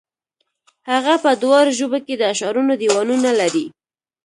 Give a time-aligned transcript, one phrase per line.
[0.89, 3.65] هغه په دواړو ژبو کې د اشعارو دېوانونه لري.